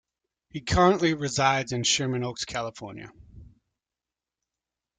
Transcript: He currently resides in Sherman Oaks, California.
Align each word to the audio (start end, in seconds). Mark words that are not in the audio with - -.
He 0.49 0.61
currently 0.61 1.13
resides 1.13 1.73
in 1.73 1.83
Sherman 1.83 2.23
Oaks, 2.23 2.43
California. 2.43 3.11